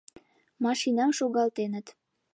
[0.63, 1.87] —Машинам шогалтеныт.